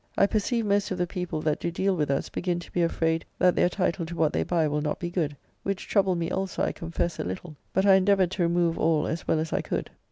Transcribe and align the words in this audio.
I 0.17 0.25
perceive 0.25 0.65
most 0.65 0.89
of 0.89 0.97
the 0.97 1.05
people 1.05 1.43
that 1.43 1.59
do 1.59 1.69
deal 1.69 1.95
with 1.95 2.09
us 2.09 2.27
begin 2.27 2.59
to 2.61 2.71
be 2.71 2.81
afraid 2.81 3.23
that 3.37 3.55
their 3.55 3.69
title 3.69 4.03
to 4.07 4.15
what 4.15 4.33
they 4.33 4.41
buy 4.41 4.67
will 4.67 4.81
not 4.81 4.97
be 4.99 5.11
good. 5.11 5.37
Which 5.61 5.87
troubled 5.87 6.17
me 6.17 6.31
also 6.31 6.63
I 6.63 6.71
confess 6.71 7.19
a 7.19 7.23
little, 7.23 7.55
but 7.71 7.85
I 7.85 7.93
endeavoured 7.93 8.31
to 8.31 8.41
remove 8.41 8.79
all 8.79 9.05
as 9.05 9.27
well 9.27 9.37
as 9.37 9.53
I 9.53 9.61
could. 9.61 9.91